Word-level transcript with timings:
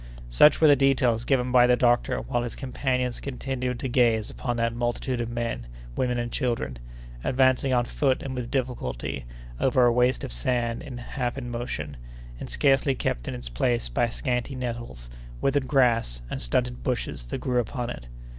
Such 0.31 0.59
were 0.59 0.67
the 0.67 0.75
details 0.75 1.25
given 1.25 1.51
by 1.51 1.67
the 1.67 1.75
doctor 1.75 2.21
while 2.21 2.41
his 2.41 2.55
companions 2.55 3.19
continued 3.19 3.79
to 3.81 3.87
gaze 3.87 4.31
upon 4.31 4.57
that 4.57 4.73
multitude 4.73 5.21
of 5.21 5.29
men, 5.29 5.67
women, 5.95 6.17
and 6.17 6.31
children, 6.31 6.79
advancing 7.23 7.71
on 7.71 7.85
foot 7.85 8.23
and 8.23 8.33
with 8.33 8.49
difficulty 8.49 9.25
over 9.59 9.85
a 9.85 9.93
waste 9.93 10.23
of 10.23 10.31
sand 10.31 10.81
half 10.99 11.37
in 11.37 11.51
motion, 11.51 11.97
and 12.39 12.49
scarcely 12.49 12.95
kept 12.95 13.27
in 13.27 13.35
its 13.35 13.47
place 13.47 13.89
by 13.89 14.09
scanty 14.09 14.55
nettles, 14.55 15.07
withered 15.39 15.67
grass, 15.67 16.23
and 16.31 16.41
stunted 16.41 16.81
bushes 16.81 17.27
that 17.27 17.37
grew 17.37 17.59
upon 17.59 17.91
it. 17.91 18.07